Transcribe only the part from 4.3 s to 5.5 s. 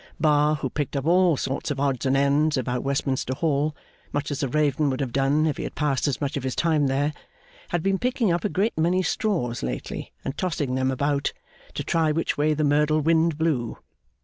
as a raven would have done